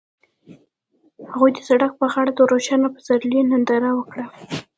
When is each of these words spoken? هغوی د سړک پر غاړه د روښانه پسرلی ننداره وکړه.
هغوی 1.29 1.51
د 1.53 1.59
سړک 1.67 1.91
پر 1.99 2.07
غاړه 2.13 2.31
د 2.35 2.39
روښانه 2.51 2.87
پسرلی 2.95 3.41
ننداره 3.51 3.89
وکړه. 3.95 4.25